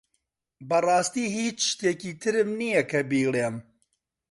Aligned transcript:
بەڕاستی 0.69 1.25
هیچ 1.37 1.57
شتێکی 1.71 2.11
ترم 2.21 2.49
نییە 2.59 2.83
کە 2.91 2.99
بیڵێم. 3.09 3.55